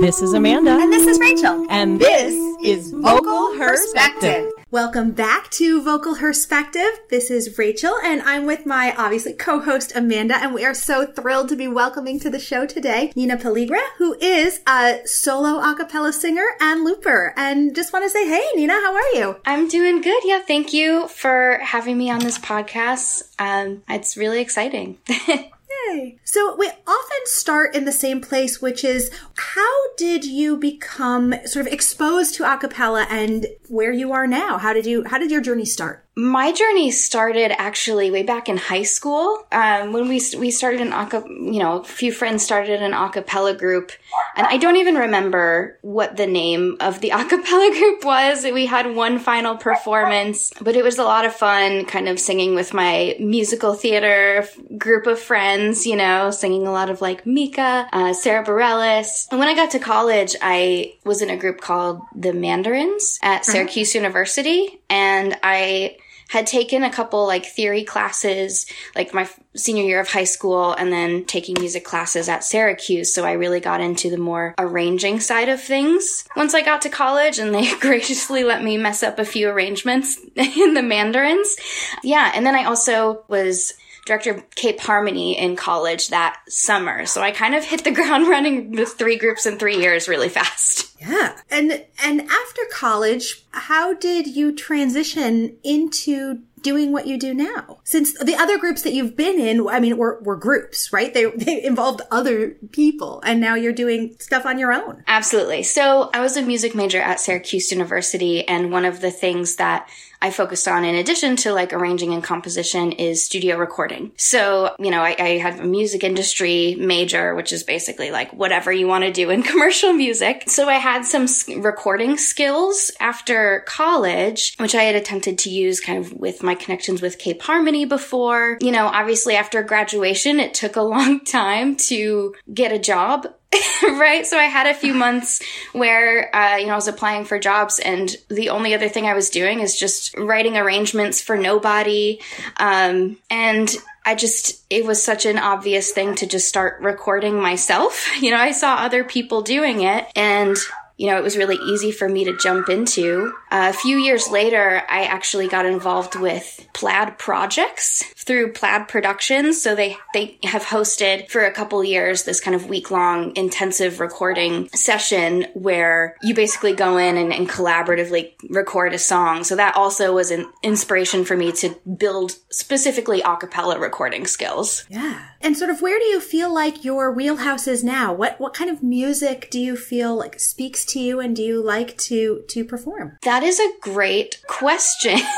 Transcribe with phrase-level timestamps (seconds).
[0.00, 0.70] This is Amanda.
[0.70, 1.66] And this is Rachel.
[1.68, 4.52] And this is Vocal Perspective.
[4.70, 6.88] Welcome back to Vocal Perspective.
[7.10, 11.48] This is Rachel, and I'm with my obviously co-host Amanda, and we are so thrilled
[11.48, 16.12] to be welcoming to the show today Nina Pelligra, who is a solo a cappella
[16.12, 17.34] singer and looper.
[17.36, 19.36] And just want to say, hey, Nina, how are you?
[19.44, 20.22] I'm doing good.
[20.24, 23.34] Yeah, thank you for having me on this podcast.
[23.38, 24.98] Um, it's really exciting.
[25.86, 26.18] Yay.
[26.24, 31.66] So we often start in the same place, which is how did you become sort
[31.66, 34.58] of exposed to acapella and where you are now?
[34.58, 36.07] How did you, how did your journey start?
[36.18, 40.92] My journey started actually way back in high school um, when we we started an
[40.92, 43.92] aca, you know, a few friends started an a cappella group,
[44.34, 48.42] and I don't even remember what the name of the a cappella group was.
[48.42, 52.56] We had one final performance, but it was a lot of fun, kind of singing
[52.56, 54.44] with my musical theater
[54.76, 55.86] group of friends.
[55.86, 59.28] You know, singing a lot of like Mika, uh, Sarah Bareilles.
[59.30, 63.42] And when I got to college, I was in a group called the Mandarins at
[63.42, 63.52] uh-huh.
[63.52, 64.02] Syracuse uh-huh.
[64.02, 70.08] University, and I had taken a couple like theory classes, like my senior year of
[70.08, 73.12] high school, and then taking music classes at Syracuse.
[73.12, 76.24] So I really got into the more arranging side of things.
[76.36, 80.18] Once I got to college and they graciously let me mess up a few arrangements
[80.36, 81.56] in the mandarins.
[82.02, 82.30] Yeah.
[82.34, 83.74] And then I also was
[84.08, 87.06] director of Cape Harmony in college that summer.
[87.06, 90.28] So I kind of hit the ground running with three groups in three years really
[90.28, 90.96] fast.
[91.00, 91.36] Yeah.
[91.50, 97.78] And and after college, how did you transition into doing what you do now?
[97.84, 101.12] Since the other groups that you've been in, I mean, were, were groups, right?
[101.12, 105.04] They, they involved other people and now you're doing stuff on your own.
[105.06, 105.62] Absolutely.
[105.62, 109.88] So I was a music major at Syracuse University and one of the things that
[110.20, 114.12] I focused on in addition to like arranging and composition is studio recording.
[114.16, 118.72] So, you know, I, I had a music industry major, which is basically like whatever
[118.72, 120.44] you want to do in commercial music.
[120.48, 121.26] So I had some
[121.60, 127.00] recording skills after college, which I had attempted to use kind of with my connections
[127.00, 128.58] with Cape Harmony before.
[128.60, 133.26] You know, obviously after graduation, it took a long time to get a job
[133.82, 134.26] right?
[134.26, 135.42] So I had a few months
[135.72, 139.14] where, uh, you know, I was applying for jobs and the only other thing I
[139.14, 142.20] was doing is just writing arrangements for nobody.
[142.58, 148.06] Um, and I just, it was such an obvious thing to just start recording myself.
[148.18, 150.56] You know, I saw other people doing it and
[150.98, 153.32] you know, it was really easy for me to jump into.
[153.52, 159.62] Uh, a few years later, I actually got involved with Plaid Projects through Plaid Productions.
[159.62, 164.00] So they, they have hosted for a couple years this kind of week long intensive
[164.00, 169.44] recording session where you basically go in and, and collaboratively record a song.
[169.44, 174.84] So that also was an inspiration for me to build specifically a cappella recording skills.
[174.90, 175.26] Yeah.
[175.40, 178.12] And sort of where do you feel like your wheelhouse is now?
[178.12, 181.62] What, what kind of music do you feel like speaks to you and do you
[181.62, 183.18] like to to perform?
[183.22, 185.18] That is a great question.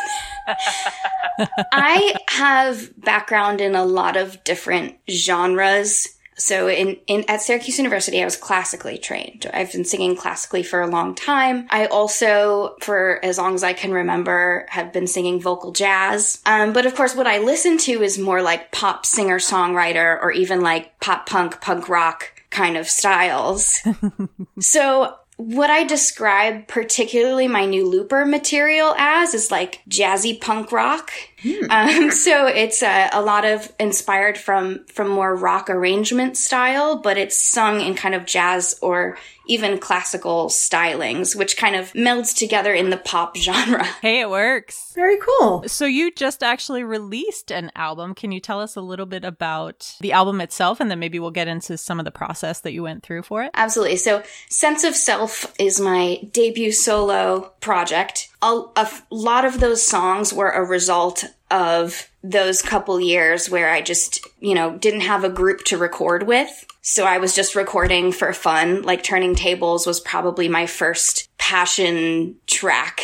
[1.73, 6.09] I have background in a lot of different genres.
[6.37, 9.49] So in, in at Syracuse University, I was classically trained.
[9.53, 11.67] I've been singing classically for a long time.
[11.71, 16.41] I also, for as long as I can remember, have been singing vocal jazz.
[16.47, 20.33] Um, but of course, what I listen to is more like pop singer songwriter or
[20.33, 23.81] even like pop punk, punk rock kind of styles.
[24.61, 31.11] so what I describe particularly my new looper material as is like jazzy punk rock.
[31.43, 31.71] Hmm.
[31.71, 37.17] Um, so it's uh, a lot of inspired from from more rock arrangement style, but
[37.17, 39.17] it's sung in kind of jazz or
[39.51, 43.85] even classical stylings, which kind of melds together in the pop genre.
[44.01, 44.93] Hey, it works.
[44.95, 45.65] Very cool.
[45.67, 48.15] So you just actually released an album.
[48.15, 51.33] Can you tell us a little bit about the album itself and then maybe we'll
[51.33, 53.51] get into some of the process that you went through for it?
[53.55, 53.97] Absolutely.
[53.97, 58.30] So Sense of Self is my debut solo project.
[58.43, 63.81] A, a lot of those songs were a result of those couple years where I
[63.81, 66.67] just, you know, didn't have a group to record with.
[66.83, 68.83] So I was just recording for fun.
[68.83, 73.03] Like Turning Tables was probably my first passion track.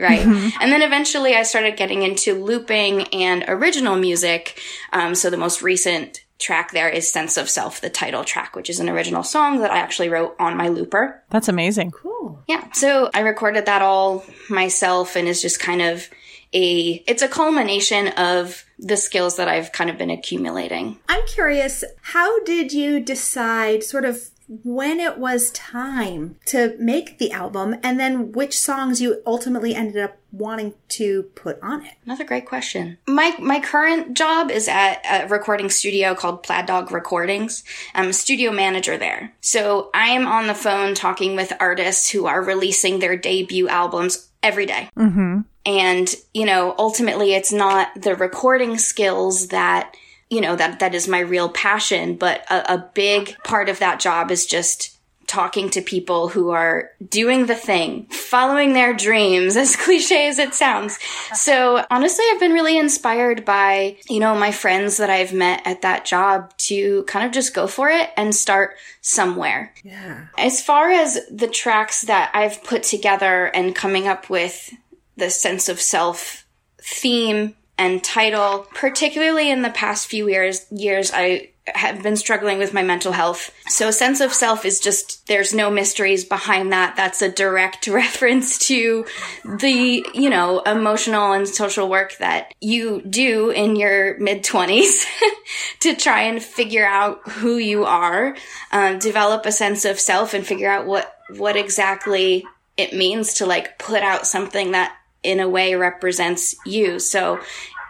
[0.00, 0.20] Right.
[0.20, 0.58] Mm-hmm.
[0.60, 4.60] And then eventually I started getting into looping and original music.
[4.92, 8.70] Um, so the most recent track there is Sense of Self, the title track, which
[8.70, 11.22] is an original song that I actually wrote on my looper.
[11.30, 11.90] That's amazing.
[11.90, 12.42] Cool.
[12.46, 12.70] Yeah.
[12.72, 16.08] So I recorded that all myself and is just kind of
[16.52, 20.98] a, it's a culmination of the skills that I've kind of been accumulating.
[21.08, 27.30] I'm curious, how did you decide sort of when it was time to make the
[27.30, 31.94] album and then which songs you ultimately ended up wanting to put on it?
[32.04, 32.98] Another great question.
[33.06, 37.62] My my current job is at a recording studio called Plaid Dog Recordings.
[37.94, 39.34] I'm a studio manager there.
[39.40, 44.28] So I am on the phone talking with artists who are releasing their debut albums
[44.42, 44.88] every day.
[44.96, 45.40] Mm-hmm.
[45.66, 49.94] And, you know, ultimately it's not the recording skills that
[50.30, 52.16] you know, that, that is my real passion.
[52.16, 54.98] But a, a big part of that job is just
[55.28, 60.54] talking to people who are doing the thing, following their dreams, as cliche as it
[60.54, 60.98] sounds.
[61.34, 65.82] So honestly, I've been really inspired by, you know, my friends that I've met at
[65.82, 69.72] that job to kind of just go for it and start somewhere.
[69.84, 70.26] Yeah.
[70.36, 74.74] As far as the tracks that I've put together and coming up with
[75.16, 76.46] the sense of self
[76.80, 78.66] theme and title.
[78.74, 83.54] Particularly in the past few years, years I have been struggling with my mental health.
[83.68, 86.96] So sense of self is just there's no mysteries behind that.
[86.96, 89.06] That's a direct reference to
[89.44, 95.04] the, you know, emotional and social work that you do in your mid 20s
[95.80, 98.36] to try and figure out who you are,
[98.72, 102.46] um, develop a sense of self and figure out what what exactly
[102.78, 106.98] it means to like put out something that in a way represents you.
[106.98, 107.40] So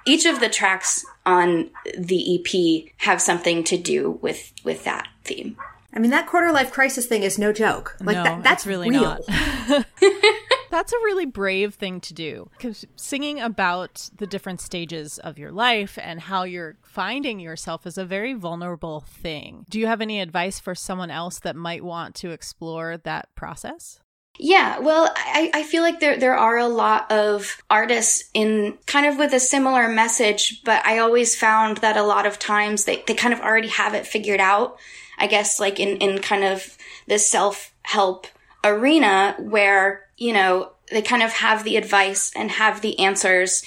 [0.06, 5.56] each of the tracks on the EP have something to do with with that theme.
[5.92, 7.96] I mean, that quarter life crisis thing is no joke.
[8.00, 9.18] Like no, that, that's really real.
[9.68, 9.86] not.
[10.70, 15.50] that's a really brave thing to do because singing about the different stages of your
[15.50, 19.64] life and how you're finding yourself is a very vulnerable thing.
[19.68, 24.00] Do you have any advice for someone else that might want to explore that process?
[24.38, 29.06] Yeah, well, I, I feel like there there are a lot of artists in kind
[29.06, 33.02] of with a similar message, but I always found that a lot of times they,
[33.06, 34.78] they kind of already have it figured out.
[35.18, 36.76] I guess like in, in kind of
[37.08, 38.28] this self help
[38.62, 43.64] arena where, you know, they kind of have the advice and have the answers,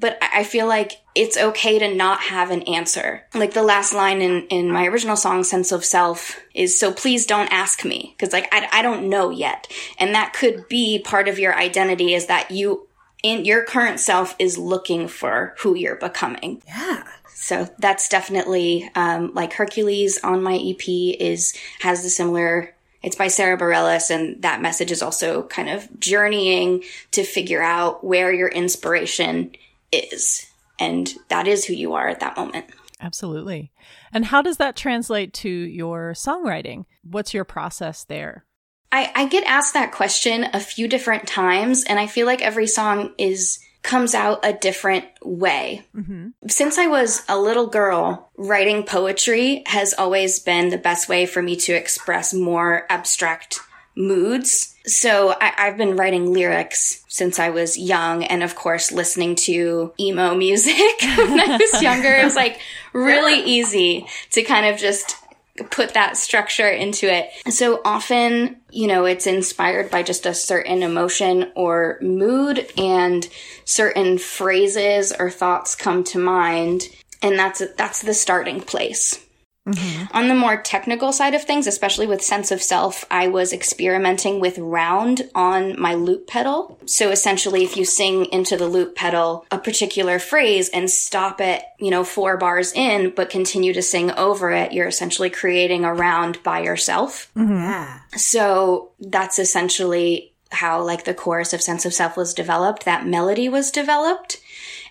[0.00, 3.24] but I feel like it's okay to not have an answer.
[3.32, 7.26] Like the last line in, in my original song, Sense of Self, is so please
[7.26, 8.16] don't ask me.
[8.18, 9.68] Cause like I, I don't know yet.
[9.98, 12.88] And that could be part of your identity is that you,
[13.22, 16.62] in your current self is looking for who you're becoming.
[16.66, 17.04] Yeah.
[17.28, 23.28] So that's definitely, um, like Hercules on my EP is, has the similar it's by
[23.28, 28.48] Sarah Bareilles, and that message is also kind of journeying to figure out where your
[28.48, 29.54] inspiration
[29.94, 30.46] is.
[30.78, 32.66] And that is who you are at that moment.
[33.00, 33.70] Absolutely.
[34.12, 36.86] And how does that translate to your songwriting?
[37.02, 38.44] What's your process there?
[38.90, 42.66] I, I get asked that question a few different times, and I feel like every
[42.66, 45.84] song is comes out a different way.
[45.94, 46.28] Mm-hmm.
[46.48, 51.42] Since I was a little girl, writing poetry has always been the best way for
[51.42, 53.60] me to express more abstract
[53.96, 54.74] moods.
[54.86, 59.92] So I, have been writing lyrics since I was young and of course listening to
[59.98, 62.12] emo music when I was younger.
[62.12, 62.60] It was like
[62.92, 65.16] really easy to kind of just
[65.70, 67.30] put that structure into it.
[67.52, 73.28] So often, you know, it's inspired by just a certain emotion or mood and
[73.64, 76.88] certain phrases or thoughts come to mind.
[77.22, 79.23] And that's, that's the starting place.
[79.66, 80.16] Mm-hmm.
[80.16, 84.38] On the more technical side of things, especially with sense of self, I was experimenting
[84.38, 86.78] with round on my loop pedal.
[86.84, 91.62] So essentially, if you sing into the loop pedal a particular phrase and stop it,
[91.78, 95.94] you know, four bars in, but continue to sing over it, you're essentially creating a
[95.94, 97.30] round by yourself.
[97.34, 97.54] Mm-hmm.
[97.54, 98.00] Yeah.
[98.16, 102.84] So that's essentially how like the chorus of sense of self was developed.
[102.84, 104.40] That melody was developed.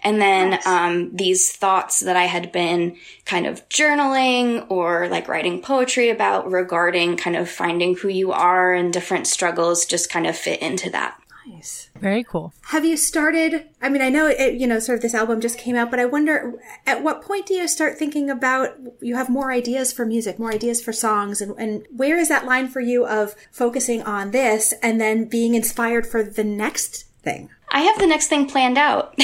[0.03, 0.67] And then nice.
[0.67, 6.51] um, these thoughts that I had been kind of journaling or like writing poetry about
[6.51, 10.89] regarding kind of finding who you are and different struggles just kind of fit into
[10.89, 11.17] that.
[11.45, 11.89] Nice.
[11.99, 12.53] Very cool.
[12.67, 13.69] Have you started?
[13.81, 15.99] I mean, I know it, you know, sort of this album just came out, but
[15.99, 16.53] I wonder
[16.85, 20.51] at what point do you start thinking about you have more ideas for music, more
[20.51, 24.73] ideas for songs, and, and where is that line for you of focusing on this
[24.81, 27.49] and then being inspired for the next thing?
[27.73, 29.19] I have the next thing planned out.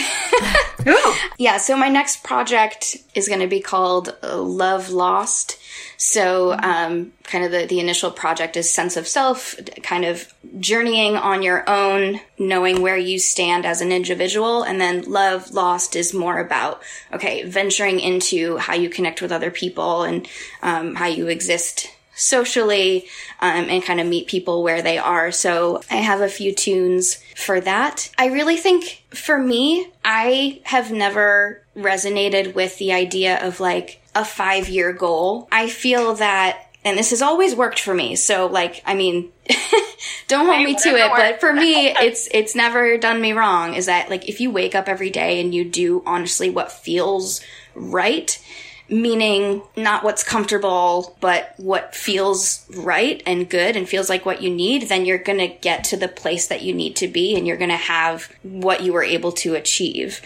[1.39, 5.57] Yeah, so my next project is going to be called Love Lost.
[5.95, 11.15] So, um, kind of the, the initial project is sense of self, kind of journeying
[11.15, 14.63] on your own, knowing where you stand as an individual.
[14.63, 16.81] And then Love Lost is more about,
[17.13, 20.27] okay, venturing into how you connect with other people and
[20.61, 21.89] um, how you exist
[22.19, 23.07] socially
[23.39, 25.31] um, and kind of meet people where they are.
[25.31, 28.11] So I have a few tunes for that.
[28.17, 34.25] I really think for me, I have never resonated with the idea of like a
[34.25, 35.47] five year goal.
[35.51, 38.15] I feel that and this has always worked for me.
[38.15, 39.31] So like, I mean,
[40.27, 43.87] don't hold me to it, but for me, it's, it's never done me wrong is
[43.87, 47.41] that like, if you wake up every day and you do honestly what feels
[47.75, 48.41] right,
[48.89, 54.49] meaning not what's comfortable, but what feels right and good and feels like what you
[54.49, 57.47] need, then you're going to get to the place that you need to be and
[57.47, 60.21] you're going to have what you were able to achieve.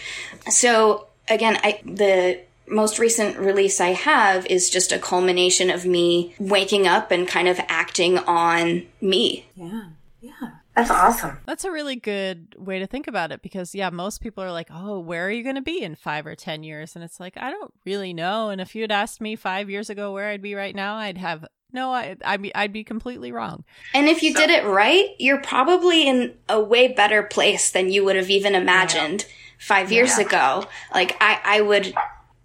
[0.50, 6.36] So again, I, the most recent release I have is just a culmination of me
[6.39, 9.46] waking up and kind of acting on me.
[9.55, 9.86] Yeah.
[10.22, 10.50] Yeah.
[10.75, 11.38] That's awesome.
[11.46, 14.70] That's a really good way to think about it because, yeah, most people are like,
[14.72, 16.96] oh, where are you going to be in five or 10 years?
[16.96, 18.50] And it's like, I don't really know.
[18.50, 21.20] And if you had asked me five years ago where I'd be right now, I'd
[21.20, 23.63] have no, I, I'd be, I'd be completely wrong.
[23.94, 27.92] And if you so, did it right, you're probably in a way better place than
[27.92, 29.34] you would have even imagined yeah.
[29.60, 30.25] five years yeah.
[30.25, 30.65] ago.
[30.94, 31.94] Like, I, I would,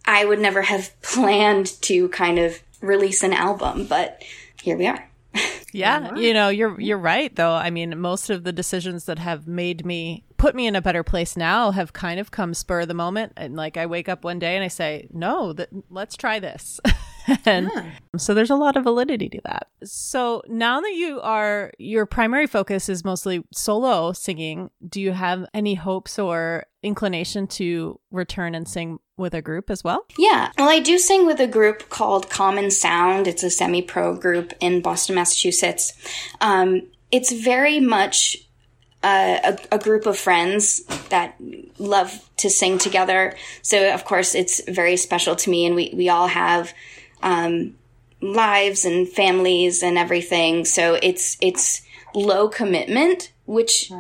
[0.06, 4.22] I would never have planned to kind of release an album, but
[4.62, 5.07] here we are.
[5.72, 7.52] Yeah, you know, you're you're right though.
[7.52, 11.02] I mean, most of the decisions that have made me put me in a better
[11.02, 14.24] place now have kind of come spur of the moment and like I wake up
[14.24, 16.80] one day and I say, "No, that let's try this."
[17.44, 17.90] and yeah.
[18.16, 19.68] so there's a lot of validity to that.
[19.84, 25.44] So now that you are your primary focus is mostly solo singing, do you have
[25.52, 30.04] any hopes or inclination to return and sing with a group as well?
[30.16, 30.50] Yeah.
[30.56, 33.26] Well, I do sing with a group called Common Sound.
[33.26, 35.92] It's a semi pro group in Boston, Massachusetts.
[36.40, 38.36] Um, it's very much
[39.02, 41.36] uh, a, a, group of friends that
[41.78, 43.36] love to sing together.
[43.62, 46.74] So, of course, it's very special to me, and we, we all have
[47.22, 47.76] um,
[48.20, 50.64] lives and families and everything.
[50.64, 51.82] So it's it's
[52.14, 53.90] low commitment, which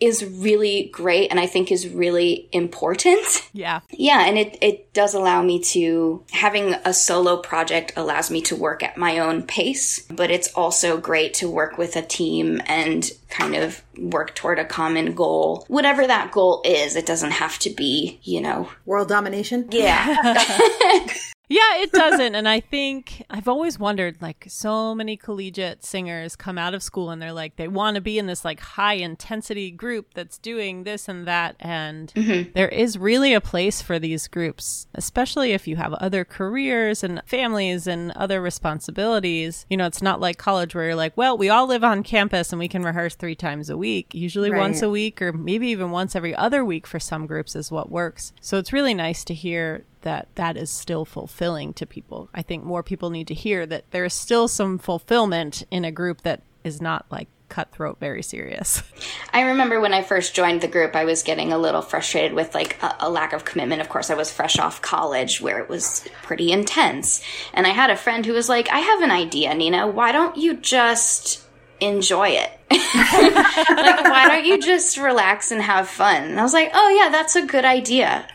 [0.00, 3.48] is really great and I think is really important.
[3.52, 3.80] Yeah.
[3.90, 4.26] Yeah.
[4.26, 8.82] And it, it does allow me to, having a solo project allows me to work
[8.82, 13.54] at my own pace, but it's also great to work with a team and kind
[13.54, 15.64] of work toward a common goal.
[15.68, 19.68] Whatever that goal is, it doesn't have to be, you know, world domination.
[19.70, 20.42] Yeah.
[21.48, 22.34] Yeah, it doesn't.
[22.34, 27.10] and I think I've always wondered like so many collegiate singers come out of school
[27.10, 30.84] and they're like they want to be in this like high intensity group that's doing
[30.84, 32.50] this and that and mm-hmm.
[32.54, 37.22] there is really a place for these groups, especially if you have other careers and
[37.26, 39.66] families and other responsibilities.
[39.70, 42.52] You know, it's not like college where you're like, well, we all live on campus
[42.52, 44.14] and we can rehearse 3 times a week.
[44.14, 44.58] Usually right.
[44.58, 47.90] once a week or maybe even once every other week for some groups is what
[47.90, 48.32] works.
[48.40, 52.30] So it's really nice to hear that that is still fulfilling to people.
[52.32, 55.90] I think more people need to hear that there is still some fulfillment in a
[55.90, 58.84] group that is not like cutthroat very serious.
[59.32, 62.54] I remember when I first joined the group, I was getting a little frustrated with
[62.54, 63.80] like a, a, lack of commitment.
[63.80, 67.20] Of course, I was fresh off college where it was pretty intense.
[67.52, 69.88] And I had a friend who was like, I have an idea, Nina.
[69.88, 71.45] Why don't you just
[71.80, 72.50] enjoy it.
[72.70, 76.24] like, why don't you just relax and have fun?
[76.24, 78.26] And I was like, oh, yeah, that's a good idea.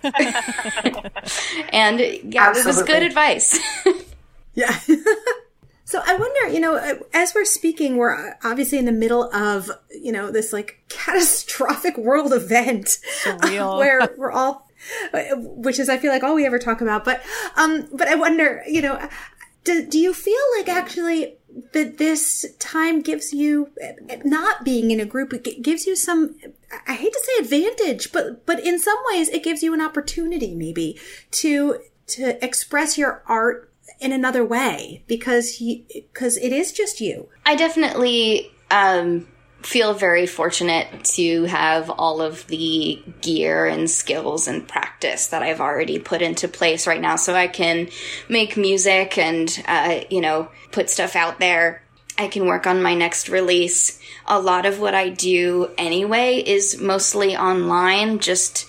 [1.71, 2.61] and yeah, Absolutely.
[2.61, 3.59] it was good advice.
[4.55, 4.77] yeah.
[5.85, 10.11] so I wonder, you know, as we're speaking, we're obviously in the middle of, you
[10.11, 14.67] know, this like catastrophic world event uh, where we're all
[15.33, 17.05] which is I feel like all we ever talk about.
[17.05, 17.21] But
[17.55, 19.07] um, but I wonder, you know,
[19.63, 21.37] do, do you feel like actually
[21.73, 23.71] that this time gives you
[24.23, 26.35] not being in a group it gives you some
[26.87, 30.55] i hate to say advantage but but in some ways it gives you an opportunity
[30.55, 37.29] maybe to to express your art in another way because because it is just you.
[37.45, 39.27] I definitely um
[39.63, 45.61] feel very fortunate to have all of the gear and skills and practice that I've
[45.61, 47.15] already put into place right now.
[47.15, 47.89] So I can
[48.27, 51.83] make music and, uh, you know, put stuff out there.
[52.17, 53.99] I can work on my next release.
[54.27, 58.67] A lot of what I do anyway is mostly online, just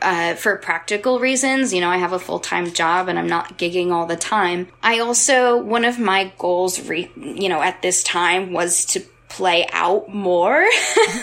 [0.00, 1.72] uh, for practical reasons.
[1.72, 4.68] You know, I have a full time job and I'm not gigging all the time.
[4.82, 9.04] I also, one of my goals, re- you know, at this time was to
[9.38, 10.66] play out more.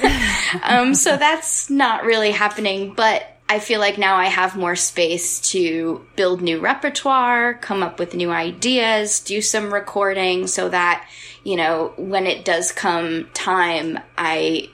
[0.64, 5.42] um, so that's not really happening, but I feel like now I have more space
[5.52, 11.06] to build new repertoire, come up with new ideas, do some recording so that,
[11.44, 14.70] you know, when it does come time, I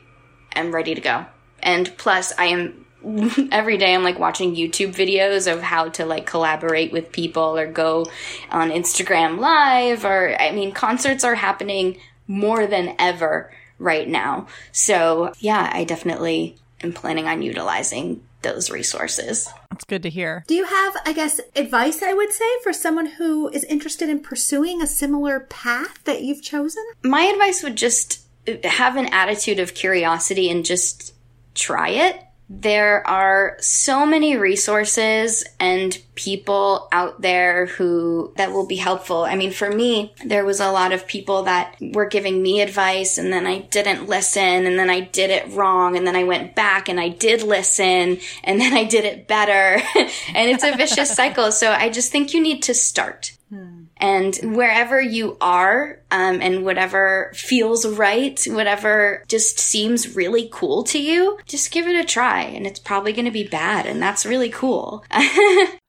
[0.55, 1.25] am ready to go.
[1.63, 2.85] And plus, I am
[3.51, 7.65] every day I'm like watching YouTube videos of how to like collaborate with people or
[7.65, 8.05] go
[8.51, 11.97] on Instagram live or I mean concerts are happening
[12.31, 14.47] more than ever right now.
[14.71, 19.49] So, yeah, I definitely am planning on utilizing those resources.
[19.71, 20.43] It's good to hear.
[20.47, 24.21] Do you have, I guess, advice, I would say, for someone who is interested in
[24.21, 26.83] pursuing a similar path that you've chosen?
[27.03, 28.25] My advice would just
[28.63, 31.13] have an attitude of curiosity and just
[31.53, 32.23] try it
[32.53, 39.23] there are so many resources and people out there who that will be helpful.
[39.23, 43.17] I mean, for me, there was a lot of people that were giving me advice
[43.17, 46.53] and then I didn't listen and then I did it wrong and then I went
[46.53, 49.81] back and I did listen and then I did it better.
[49.95, 51.53] and it's a vicious cycle.
[51.53, 53.31] So I just think you need to start.
[53.49, 53.80] Hmm.
[54.01, 60.99] And wherever you are, um, and whatever feels right, whatever just seems really cool to
[60.99, 62.41] you, just give it a try.
[62.41, 63.85] And it's probably going to be bad.
[63.85, 65.05] And that's really cool.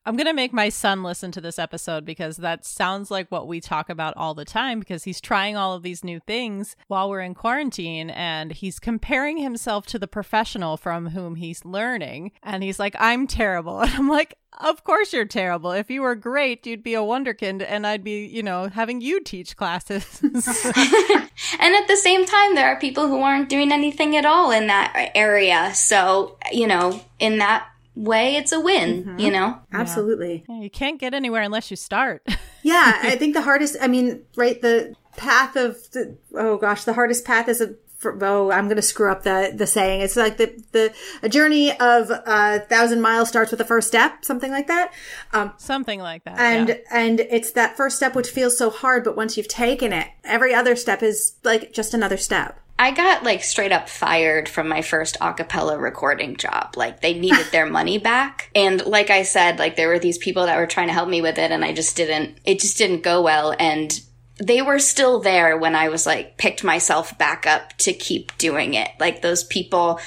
[0.04, 3.46] I'm going to make my son listen to this episode because that sounds like what
[3.46, 7.08] we talk about all the time because he's trying all of these new things while
[7.08, 12.32] we're in quarantine and he's comparing himself to the professional from whom he's learning.
[12.42, 13.80] And he's like, I'm terrible.
[13.92, 15.72] And I'm like, of course you're terrible.
[15.72, 19.20] If you were great, you'd be a wonderkind and I'd be, you know, having you
[19.20, 20.20] teach classes.
[20.22, 24.68] and at the same time, there are people who aren't doing anything at all in
[24.68, 25.74] that area.
[25.74, 29.18] So, you know, in that way, it's a win, mm-hmm.
[29.18, 29.60] you know?
[29.72, 30.44] Absolutely.
[30.48, 32.26] Yeah, you can't get anywhere unless you start.
[32.62, 36.94] yeah, I think the hardest, I mean, right, the path of the, oh gosh, the
[36.94, 40.00] hardest path is a for, oh, I'm going to screw up the, the saying.
[40.00, 44.24] It's like the, the, a journey of a thousand miles starts with the first step,
[44.24, 44.92] something like that.
[45.32, 46.38] Um, something like that.
[46.38, 46.76] And, yeah.
[46.90, 50.52] and it's that first step which feels so hard, but once you've taken it, every
[50.52, 52.58] other step is like just another step.
[52.82, 56.74] I got like straight up fired from my first acapella recording job.
[56.74, 58.50] Like they needed their money back.
[58.56, 61.22] And like I said, like there were these people that were trying to help me
[61.22, 63.54] with it and I just didn't, it just didn't go well.
[63.56, 64.00] And
[64.38, 68.74] they were still there when I was like picked myself back up to keep doing
[68.74, 68.88] it.
[68.98, 70.00] Like those people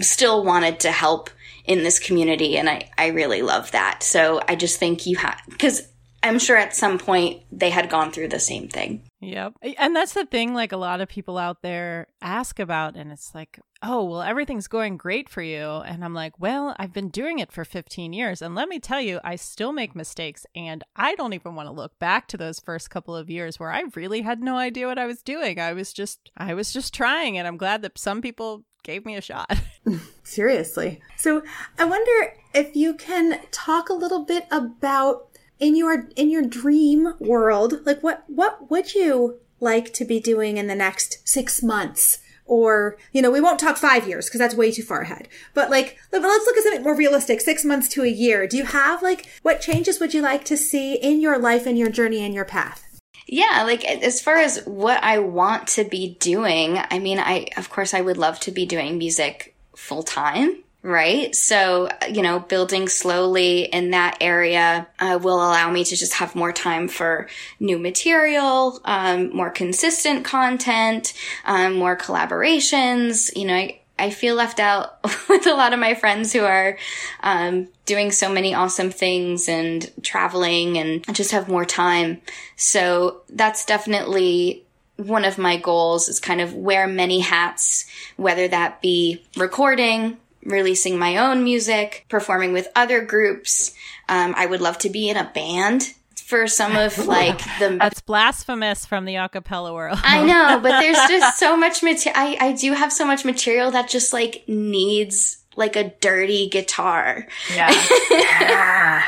[0.00, 1.28] still wanted to help
[1.66, 4.02] in this community and I, I really love that.
[4.02, 5.86] So I just think you have, cause
[6.22, 9.02] I'm sure at some point they had gone through the same thing.
[9.26, 9.54] Yep.
[9.76, 13.34] And that's the thing, like a lot of people out there ask about, and it's
[13.34, 15.66] like, oh, well, everything's going great for you.
[15.66, 18.40] And I'm like, well, I've been doing it for 15 years.
[18.40, 20.46] And let me tell you, I still make mistakes.
[20.54, 23.72] And I don't even want to look back to those first couple of years where
[23.72, 25.58] I really had no idea what I was doing.
[25.58, 27.36] I was just, I was just trying.
[27.36, 29.52] And I'm glad that some people gave me a shot.
[30.22, 31.00] Seriously.
[31.16, 31.42] So
[31.80, 37.14] I wonder if you can talk a little bit about in your in your dream
[37.18, 42.18] world like what what would you like to be doing in the next six months?
[42.44, 45.28] Or you know we won't talk five years because that's way too far ahead.
[45.54, 48.46] But like let's look at something more realistic six months to a year.
[48.46, 51.76] Do you have like what changes would you like to see in your life and
[51.76, 52.84] your journey and your path?
[53.26, 57.70] Yeah, like as far as what I want to be doing, I mean, I, of
[57.70, 61.34] course, I would love to be doing music full time right?
[61.34, 66.36] So, you know, building slowly in that area uh, will allow me to just have
[66.36, 71.12] more time for new material, um, more consistent content,
[71.44, 73.36] um, more collaborations.
[73.36, 76.78] You know, I, I feel left out with a lot of my friends who are
[77.20, 82.22] um, doing so many awesome things and traveling and just have more time.
[82.54, 84.62] So that's definitely
[84.98, 90.98] one of my goals is kind of wear many hats, whether that be recording, releasing
[90.98, 93.74] my own music, performing with other groups.
[94.08, 98.00] Um, I would love to be in a band for some of like the that's
[98.00, 99.98] blasphemous from the acapella world.
[100.02, 103.70] I know but there's just so much material I, I do have so much material
[103.72, 107.26] that just like needs like a dirty guitar.
[107.54, 107.72] Yeah,
[108.10, 109.02] yeah.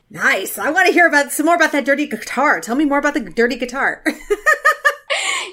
[0.10, 0.58] nice.
[0.58, 2.60] I want to hear about some more about that dirty guitar.
[2.60, 4.04] Tell me more about the dirty guitar.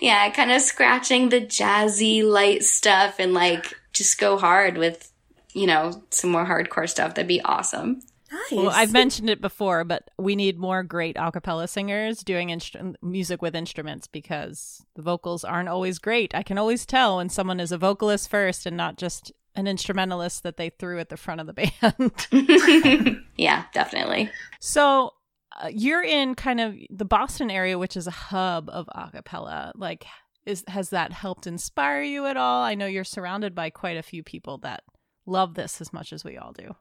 [0.01, 5.11] Yeah kind of scratching the jazzy light stuff and like just go hard with,
[5.53, 7.13] you know, some more hardcore stuff.
[7.15, 8.01] That'd be awesome.
[8.31, 8.51] Nice.
[8.51, 12.95] Well, I've mentioned it before, but we need more great a cappella singers doing instru-
[13.01, 16.33] music with instruments because the vocals aren't always great.
[16.33, 20.43] I can always tell when someone is a vocalist first and not just an instrumentalist
[20.43, 21.53] that they threw at the front of the
[22.31, 23.25] band.
[23.35, 24.29] yeah, definitely.
[24.59, 25.13] So
[25.59, 29.73] uh, you're in kind of the Boston area, which is a hub of a cappella.
[29.75, 30.05] Like,
[30.45, 32.63] is has that helped inspire you at all?
[32.63, 34.83] I know you're surrounded by quite a few people that
[35.25, 36.75] love this as much as we all do.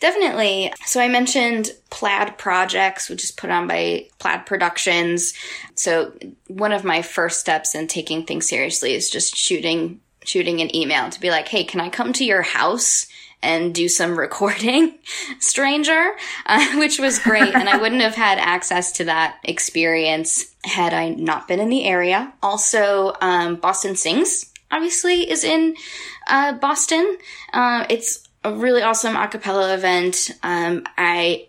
[0.00, 0.72] Definitely.
[0.84, 5.32] So I mentioned Plaid Projects, which is put on by Plaid Productions.
[5.74, 6.12] So
[6.48, 11.08] one of my first steps in taking things seriously is just shooting shooting an email
[11.08, 13.06] to be like, "Hey, can I come to your house
[13.46, 14.98] and do some recording,
[15.38, 16.12] stranger,
[16.46, 17.54] uh, which was great.
[17.54, 21.84] and I wouldn't have had access to that experience had I not been in the
[21.84, 22.32] area.
[22.42, 25.76] Also, um, Boston Sings obviously is in
[26.26, 27.16] uh, Boston.
[27.52, 30.30] Uh, it's a really awesome acapella event.
[30.42, 31.48] Um, I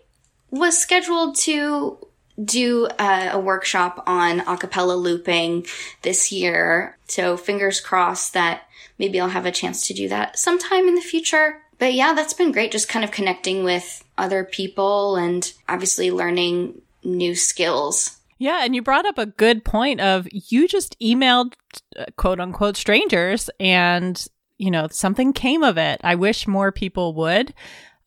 [0.50, 1.98] was scheduled to
[2.42, 5.66] do uh, a workshop on acapella looping
[6.02, 6.96] this year.
[7.08, 8.62] So fingers crossed that
[8.98, 11.62] maybe I'll have a chance to do that sometime in the future.
[11.78, 12.72] But yeah, that's been great.
[12.72, 18.16] Just kind of connecting with other people and obviously learning new skills.
[18.38, 21.54] Yeah, and you brought up a good point of you just emailed
[21.98, 24.24] uh, quote unquote strangers and
[24.58, 26.00] you know something came of it.
[26.04, 27.50] I wish more people would.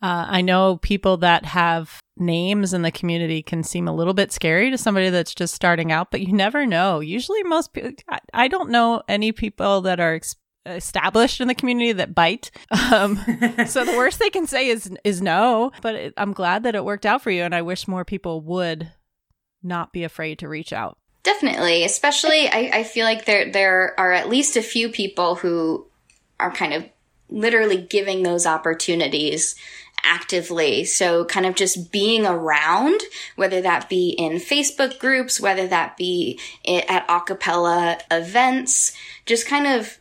[0.02, 4.32] Uh, I know people that have names in the community can seem a little bit
[4.32, 7.02] scary to somebody that's just starting out, but you never know.
[7.02, 7.92] Usually, most people,
[8.34, 12.52] I don't know any people that are ex- established in the community that bite.
[12.72, 13.18] Um,
[13.68, 15.72] so the worst they can say is is no.
[15.82, 18.42] But it, I'm glad that it worked out for you, and I wish more people
[18.42, 18.92] would
[19.64, 20.98] not be afraid to reach out.
[21.24, 25.88] Definitely, especially I, I feel like there there are at least a few people who
[26.40, 26.86] are kind of
[27.30, 29.56] literally giving those opportunities
[30.04, 30.86] actively.
[30.86, 33.02] So kind of just being around,
[33.36, 38.94] whether that be in Facebook groups, whether that be at acapella events,
[39.26, 39.98] just kind of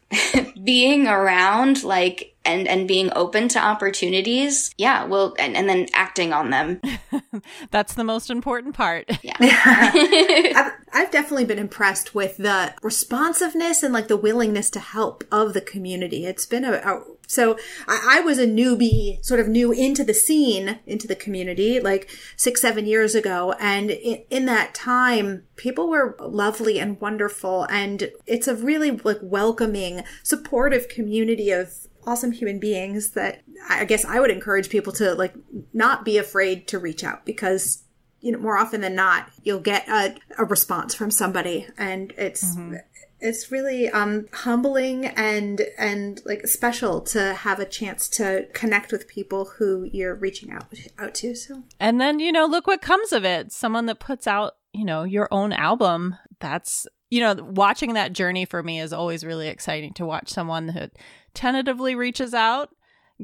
[0.65, 4.75] being around like and and being open to opportunities.
[4.79, 6.81] Yeah well and, and then acting on them.
[7.71, 9.11] That's the most important part.
[9.23, 9.37] Yeah.
[9.41, 15.53] I've, I've definitely been impressed with the responsiveness and like the willingness to help of
[15.53, 16.27] the community.
[16.27, 20.13] It's been a, a so I, I, was a newbie, sort of new into the
[20.13, 23.55] scene, into the community, like six, seven years ago.
[23.61, 27.69] And in, in that time, people were lovely and wonderful.
[27.71, 31.73] And it's a really like welcoming, supportive community of
[32.05, 35.35] awesome human beings that I guess I would encourage people to like
[35.73, 37.85] not be afraid to reach out because
[38.21, 42.57] you know more often than not you'll get a, a response from somebody and it's
[42.57, 42.77] mm-hmm
[43.21, 49.09] it's really um, humbling and and like special to have a chance to connect with
[49.09, 51.63] people who you're reaching out out to so.
[51.79, 53.53] And then you know look what comes of it.
[53.53, 56.17] Someone that puts out you know your own album.
[56.41, 60.69] That's you know watching that journey for me is always really exciting to watch someone
[60.69, 60.89] who
[61.35, 62.71] tentatively reaches out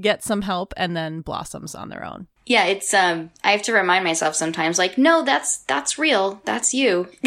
[0.01, 2.27] gets some help and then blossoms on their own.
[2.45, 6.41] Yeah it's um i have to remind myself sometimes like no that's that's real.
[6.45, 7.09] That's you.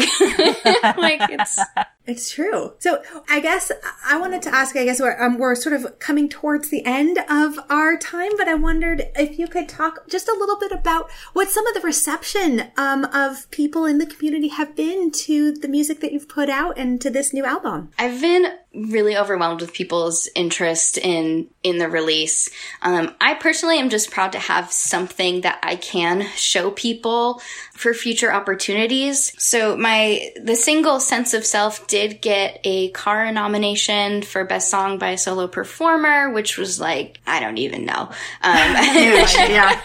[0.96, 1.58] Like it's
[2.06, 2.72] it's true.
[2.78, 3.70] So I guess
[4.04, 7.18] I wanted to ask, I guess we're, um, we're sort of coming towards the end
[7.28, 11.10] of our time, but I wondered if you could talk just a little bit about
[11.34, 15.68] what some of the reception um, of people in the community have been to the
[15.68, 17.90] music that you've put out and to this new album.
[17.98, 22.48] I've been really overwhelmed with people's interest in in the release.
[22.82, 27.42] Um, I personally am just proud to have something that I can show people
[27.80, 29.32] for future opportunities.
[29.42, 34.98] So my the single "Sense of Self" did get a CARA nomination for Best Song
[34.98, 38.02] by a Solo Performer, which was like I don't even know.
[38.02, 38.12] Um,
[38.42, 39.80] yeah.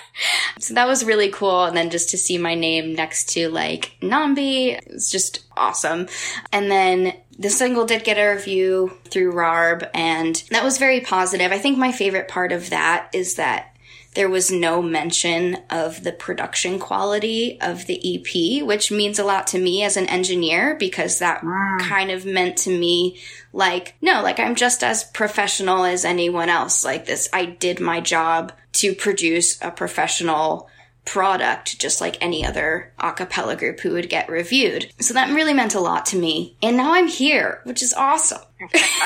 [0.60, 3.94] So that was really cool, and then just to see my name next to like
[4.02, 6.08] Nambi, it was just awesome.
[6.52, 11.54] And then the single did get a review through RARB, and that was very positive.
[11.54, 13.75] I think my favorite part of that is that
[14.16, 19.48] there was no mention of the production quality of the EP, which means a lot
[19.48, 21.42] to me as an engineer because that
[21.82, 23.20] kind of meant to me
[23.54, 26.84] like, no, like I'm just as professional as anyone else.
[26.84, 30.70] Like this, I did my job to produce a professional
[31.06, 34.92] product just like any other a cappella group who would get reviewed.
[35.00, 36.58] So that really meant a lot to me.
[36.62, 38.42] And now I'm here, which is awesome.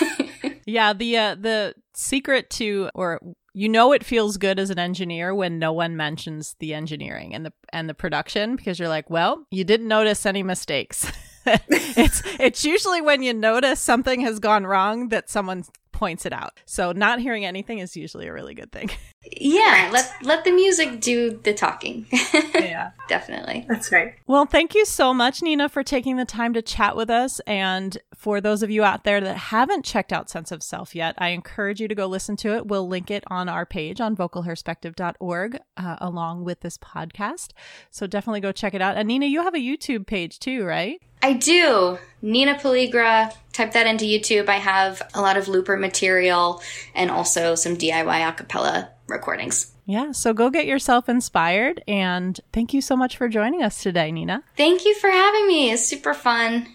[0.65, 3.19] yeah, the uh, the secret to or
[3.59, 7.45] you know it feels good as an engineer when no one mentions the engineering and
[7.45, 11.11] the and the production because you're like, well, you didn't notice any mistakes.
[11.45, 15.65] it's it's usually when you notice something has gone wrong that someone
[15.99, 16.57] points it out.
[16.65, 18.89] So not hearing anything is usually a really good thing.
[19.31, 22.05] Yeah, let let the music do the talking.
[22.53, 22.91] yeah.
[23.09, 23.65] Definitely.
[23.67, 24.13] That's right.
[24.27, 27.97] Well, thank you so much Nina for taking the time to chat with us and
[28.15, 31.29] for those of you out there that haven't checked out Sense of Self yet, I
[31.29, 32.67] encourage you to go listen to it.
[32.67, 37.49] We'll link it on our page on vocalperspective.org uh, along with this podcast.
[37.91, 38.95] So definitely go check it out.
[38.95, 41.01] And Nina, you have a YouTube page too, right?
[41.21, 41.97] I do.
[42.21, 43.33] Nina Paligra.
[43.53, 44.47] Type that into YouTube.
[44.47, 46.61] I have a lot of looper material
[46.95, 49.71] and also some DIY acapella recordings.
[49.85, 51.83] Yeah, so go get yourself inspired.
[51.87, 54.43] And thank you so much for joining us today, Nina.
[54.55, 55.71] Thank you for having me.
[55.71, 56.67] It's super fun.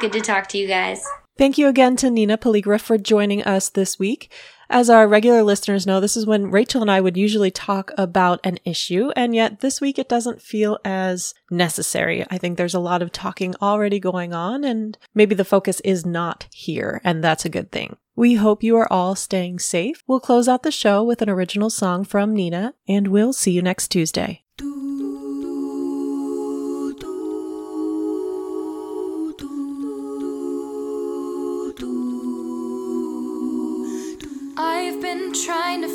[0.00, 1.04] Good to talk to you guys.
[1.36, 4.30] Thank you again to Nina Paligra for joining us this week.
[4.72, 8.38] As our regular listeners know, this is when Rachel and I would usually talk about
[8.44, 12.24] an issue, and yet this week it doesn't feel as necessary.
[12.30, 16.06] I think there's a lot of talking already going on, and maybe the focus is
[16.06, 17.96] not here, and that's a good thing.
[18.14, 20.04] We hope you are all staying safe.
[20.06, 23.62] We'll close out the show with an original song from Nina, and we'll see you
[23.62, 24.44] next Tuesday.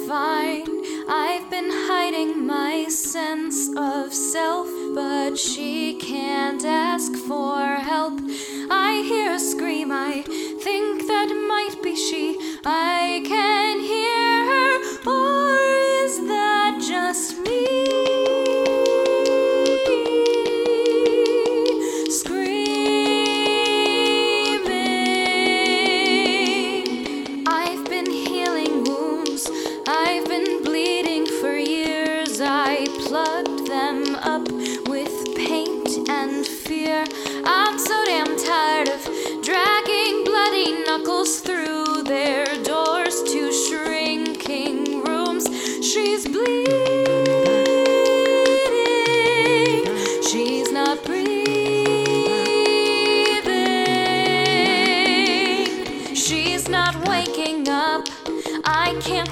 [0.08, 0.68] Find,
[1.08, 8.20] I've been hiding my sense of self, but she can't ask for help.
[8.70, 10.24] I hear a scream, I
[10.62, 12.38] think that might be she.
[12.66, 14.25] I can hear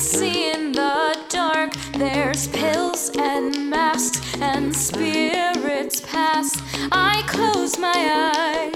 [0.04, 1.72] see in the dark.
[1.98, 6.62] There's pills and masks and spirits past.
[6.92, 8.73] I close my eyes.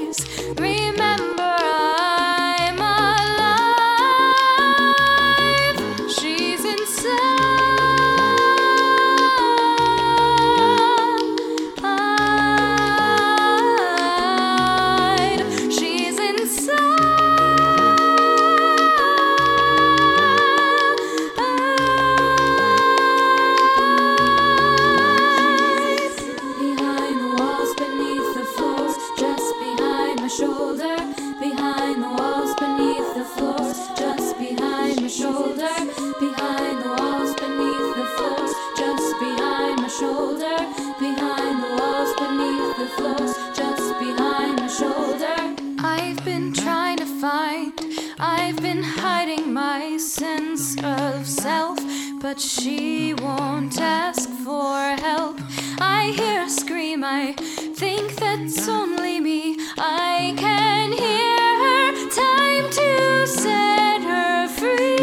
[52.29, 55.39] But she won't ask for help.
[55.79, 59.55] I hear a scream, I think that's only me.
[59.77, 61.89] I can hear her,
[62.25, 64.97] time to set her free.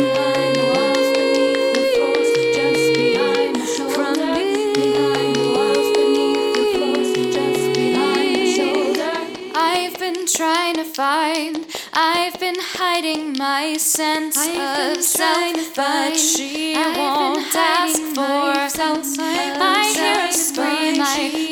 [9.56, 9.96] I've
[10.36, 18.54] trying to find, I've been hiding my sense of self, but she won't ask for
[18.76, 19.02] help.
[19.18, 21.02] I hear a scream,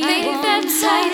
[0.02, 1.11] think that's only